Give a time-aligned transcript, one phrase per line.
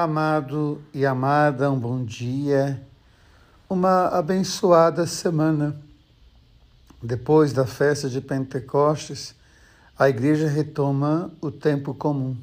[0.00, 2.80] Amado e amada, um bom dia,
[3.68, 5.74] uma abençoada semana.
[7.02, 9.34] Depois da festa de Pentecostes,
[9.98, 12.36] a igreja retoma o tempo comum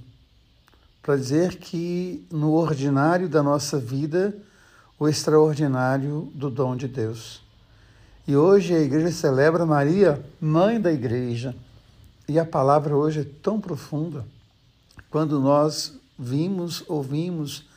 [1.02, 4.36] para dizer que no ordinário da nossa vida,
[5.00, 7.42] o extraordinário do dom de Deus.
[8.28, 11.56] E hoje a igreja celebra Maria, mãe da igreja.
[12.28, 14.26] E a palavra hoje é tão profunda.
[15.10, 17.68] Quando nós vimos, ouvimos,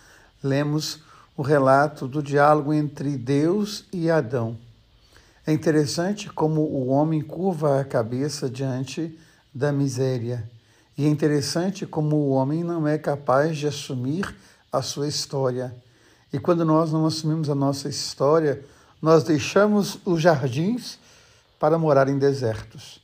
[0.42, 1.00] lemos
[1.36, 4.56] o relato do diálogo entre Deus e Adão.
[5.46, 9.18] É interessante como o homem curva a cabeça diante
[9.54, 10.48] da miséria.
[10.96, 14.36] E é interessante como o homem não é capaz de assumir
[14.70, 15.74] a sua história.
[16.32, 18.64] E quando nós não assumimos a nossa história,
[19.00, 20.98] nós deixamos os jardins
[21.58, 23.00] para morar em desertos.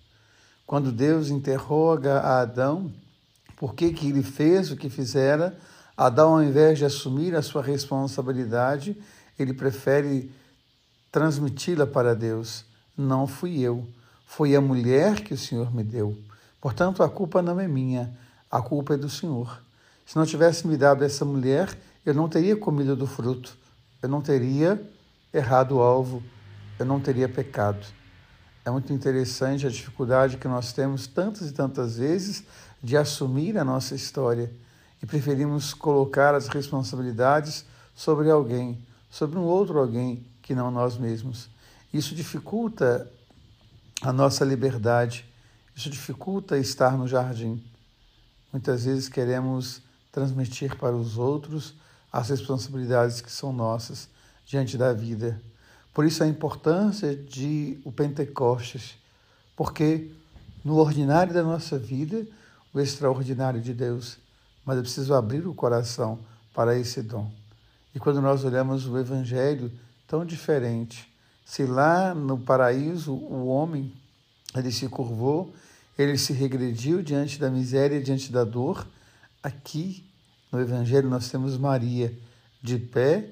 [0.66, 2.92] Quando Deus interroga a Adão,
[3.56, 5.56] por que, que ele fez o que fizera,
[5.96, 8.96] Adão, ao invés de assumir a sua responsabilidade,
[9.38, 10.30] ele prefere
[11.12, 12.64] transmiti-la para Deus.
[12.96, 13.86] Não fui eu,
[14.26, 16.16] foi a mulher que o Senhor me deu.
[16.60, 18.12] Portanto, a culpa não é minha,
[18.50, 19.62] a culpa é do Senhor.
[20.04, 23.56] Se não tivesse me dado essa mulher, eu não teria comido do fruto,
[24.02, 24.80] eu não teria
[25.32, 26.22] errado o alvo,
[26.78, 27.86] eu não teria pecado.
[28.64, 32.44] É muito interessante a dificuldade que nós temos tantas e tantas vezes
[32.84, 34.52] de assumir a nossa história
[35.02, 38.78] e preferimos colocar as responsabilidades sobre alguém,
[39.10, 41.48] sobre um outro alguém que não nós mesmos.
[41.94, 43.10] Isso dificulta
[44.02, 45.24] a nossa liberdade,
[45.74, 47.64] isso dificulta estar no jardim.
[48.52, 49.80] Muitas vezes queremos
[50.12, 51.74] transmitir para os outros
[52.12, 54.10] as responsabilidades que são nossas
[54.44, 55.40] diante da vida.
[55.94, 58.94] Por isso a importância de o Pentecostes,
[59.56, 60.10] porque
[60.62, 62.26] no ordinário da nossa vida
[62.74, 64.18] o extraordinário de Deus,
[64.64, 66.18] mas é preciso abrir o coração
[66.52, 67.30] para esse dom.
[67.94, 69.70] E quando nós olhamos o Evangelho
[70.08, 71.08] tão diferente,
[71.44, 73.92] se lá no paraíso o homem
[74.56, 75.54] ele se curvou,
[75.96, 78.84] ele se regrediu diante da miséria, diante da dor,
[79.40, 80.04] aqui
[80.50, 82.12] no Evangelho nós temos Maria
[82.60, 83.28] de pé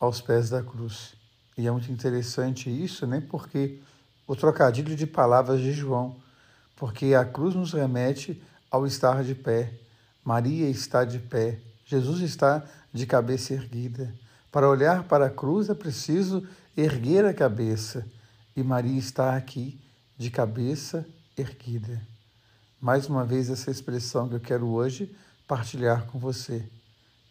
[0.00, 1.14] aos pés da cruz.
[1.56, 3.22] E é muito interessante isso, né?
[3.28, 3.80] Porque
[4.26, 6.16] o trocadilho de palavras de João,
[6.76, 9.72] porque a cruz nos remete ao estar de pé.
[10.24, 11.58] Maria está de pé.
[11.84, 14.12] Jesus está de cabeça erguida.
[14.50, 16.46] Para olhar para a cruz é preciso
[16.76, 18.06] erguer a cabeça.
[18.56, 19.80] E Maria está aqui
[20.16, 21.06] de cabeça
[21.36, 22.00] erguida.
[22.80, 25.14] Mais uma vez, essa expressão que eu quero hoje
[25.46, 26.64] partilhar com você.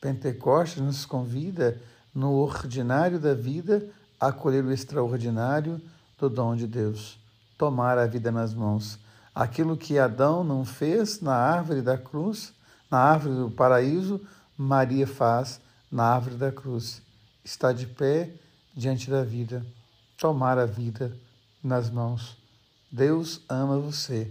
[0.02, 1.80] Pentecostes nos convida,
[2.14, 3.88] no ordinário da vida,
[4.20, 5.80] a acolher o extraordinário
[6.18, 7.20] do dom de Deus,
[7.58, 8.98] tomar a vida nas mãos
[9.38, 12.52] Aquilo que Adão não fez na árvore da cruz,
[12.90, 14.20] na árvore do paraíso,
[14.58, 15.62] Maria faz
[15.92, 17.04] na árvore da cruz.
[17.46, 18.34] Está de pé
[18.76, 19.64] diante da vida,
[20.18, 21.16] tomar a vida
[21.64, 22.36] nas mãos.
[22.92, 24.28] Deus ama você.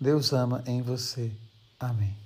[0.00, 1.32] Deus ama em você.
[1.80, 2.23] Amém.